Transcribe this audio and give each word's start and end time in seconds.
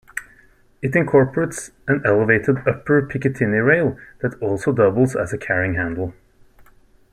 It 0.81 0.95
incorporates 0.95 1.69
an 1.87 2.01
elevated 2.03 2.67
upper 2.67 3.03
Picatinny 3.03 3.63
rail 3.63 3.99
that 4.23 4.33
also 4.41 4.71
doubles 4.71 5.15
as 5.15 5.31
a 5.31 5.37
carrying 5.37 5.75
handle. 5.75 6.15